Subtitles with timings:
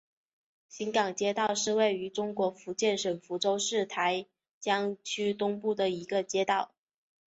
[0.67, 4.25] 新港街道是位于中国福建省福州市台
[4.59, 6.71] 江区东部的一个街道。